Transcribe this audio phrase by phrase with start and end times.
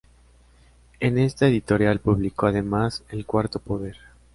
[0.99, 3.97] En esta editorial publicó además "El cuarto poder.